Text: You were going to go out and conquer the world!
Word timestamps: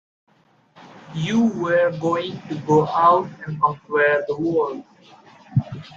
You 1.13 1.43
were 1.61 1.91
going 1.99 2.41
to 2.49 2.55
go 2.65 2.87
out 2.87 3.29
and 3.45 3.61
conquer 3.61 4.23
the 4.27 4.35
world! 4.35 4.83